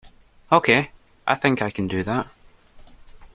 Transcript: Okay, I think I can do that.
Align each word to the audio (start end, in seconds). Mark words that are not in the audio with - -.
Okay, 0.51 0.89
I 1.27 1.35
think 1.35 1.61
I 1.61 1.69
can 1.69 1.85
do 1.85 2.01
that. 2.01 2.25